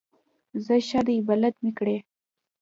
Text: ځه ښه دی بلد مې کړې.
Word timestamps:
ځه 0.65 0.75
ښه 0.87 1.01
دی 1.07 1.17
بلد 1.27 1.55
مې 1.63 1.71
کړې. 1.77 1.97